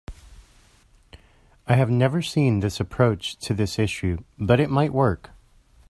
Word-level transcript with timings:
I 1.67 1.75
have 1.75 1.91
never 1.91 2.23
seen 2.23 2.61
this 2.61 2.79
approach 2.79 3.37
to 3.37 3.53
this 3.53 3.77
issue, 3.77 4.17
but 4.39 4.59
it 4.59 4.71
might 4.71 4.93
work. 4.93 5.29